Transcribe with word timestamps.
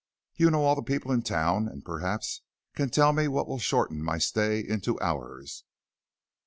You 0.35 0.49
know 0.49 0.63
all 0.63 0.73
the 0.73 0.81
people 0.81 1.11
in 1.11 1.21
town, 1.21 1.67
and 1.67 1.85
perhaps 1.85 2.41
can 2.73 2.89
tell 2.89 3.13
me 3.13 3.27
what 3.27 3.47
will 3.47 3.59
shorten 3.59 4.01
my 4.01 4.17
stay 4.17 4.59
into 4.59 4.99
hours." 4.99 5.63